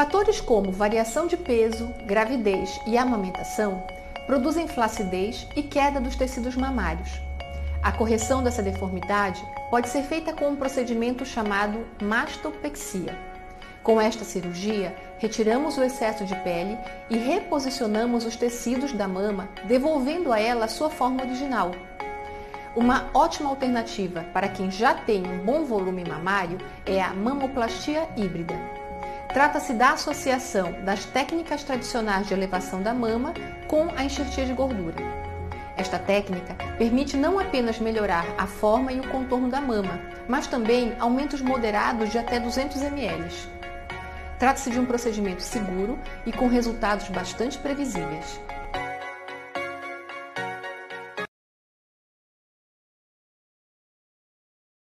Fatores 0.00 0.40
como 0.40 0.72
variação 0.72 1.26
de 1.26 1.36
peso, 1.36 1.92
gravidez 2.06 2.80
e 2.86 2.96
amamentação 2.96 3.84
produzem 4.26 4.66
flacidez 4.66 5.46
e 5.54 5.62
queda 5.62 6.00
dos 6.00 6.16
tecidos 6.16 6.56
mamários. 6.56 7.20
A 7.82 7.92
correção 7.92 8.42
dessa 8.42 8.62
deformidade 8.62 9.44
pode 9.68 9.90
ser 9.90 10.02
feita 10.04 10.32
com 10.32 10.48
um 10.48 10.56
procedimento 10.56 11.26
chamado 11.26 11.86
mastopexia. 12.02 13.14
Com 13.82 14.00
esta 14.00 14.24
cirurgia, 14.24 14.96
retiramos 15.18 15.76
o 15.76 15.84
excesso 15.84 16.24
de 16.24 16.34
pele 16.36 16.78
e 17.10 17.18
reposicionamos 17.18 18.24
os 18.24 18.36
tecidos 18.36 18.92
da 18.94 19.06
mama, 19.06 19.50
devolvendo 19.66 20.32
a 20.32 20.40
ela 20.40 20.64
a 20.64 20.68
sua 20.68 20.88
forma 20.88 21.22
original. 21.22 21.72
Uma 22.74 23.10
ótima 23.12 23.50
alternativa 23.50 24.24
para 24.32 24.48
quem 24.48 24.70
já 24.70 24.94
tem 24.94 25.26
um 25.26 25.44
bom 25.44 25.62
volume 25.64 26.04
mamário 26.08 26.56
é 26.86 27.02
a 27.02 27.12
mamoplastia 27.12 28.08
híbrida. 28.16 28.79
Trata-se 29.32 29.72
da 29.72 29.92
associação 29.92 30.72
das 30.84 31.04
técnicas 31.04 31.62
tradicionais 31.62 32.26
de 32.26 32.34
elevação 32.34 32.82
da 32.82 32.92
mama 32.92 33.32
com 33.68 33.88
a 33.96 34.02
enxertia 34.02 34.44
de 34.44 34.52
gordura. 34.52 34.96
Esta 35.76 36.00
técnica 36.00 36.56
permite 36.76 37.16
não 37.16 37.38
apenas 37.38 37.78
melhorar 37.78 38.26
a 38.36 38.46
forma 38.46 38.92
e 38.92 38.98
o 38.98 39.08
contorno 39.08 39.48
da 39.48 39.60
mama, 39.60 40.00
mas 40.26 40.48
também 40.48 40.96
aumentos 40.98 41.40
moderados 41.40 42.10
de 42.10 42.18
até 42.18 42.40
200 42.40 42.82
ml. 42.82 43.30
Trata-se 44.36 44.70
de 44.70 44.80
um 44.80 44.84
procedimento 44.84 45.42
seguro 45.42 45.96
e 46.26 46.32
com 46.32 46.48
resultados 46.48 47.08
bastante 47.08 47.56
previsíveis. 47.56 48.40